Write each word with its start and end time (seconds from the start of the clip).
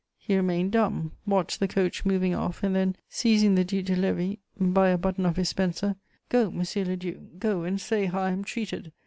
He 0.17 0.35
remained 0.35 0.71
dumb, 0.71 1.11
watched 1.27 1.59
the 1.59 1.67
coach 1.67 2.05
moving 2.05 2.33
off, 2.33 2.63
and 2.63 2.75
then, 2.75 2.95
seizing 3.07 3.53
the 3.53 3.63
Duc 3.63 3.85
de 3.85 3.95
Lévis 3.95 4.39
by 4.59 4.89
a 4.89 4.97
button 4.97 5.27
of 5.27 5.35
his 5.37 5.49
spencer: 5.49 5.95
"Go, 6.29 6.49
monsieur 6.49 6.85
le 6.85 6.95
duc, 6.97 7.17
go 7.37 7.61
and 7.61 7.79
say 7.79 8.05
how 8.07 8.21
I 8.21 8.31
am 8.31 8.43
treated! 8.43 8.93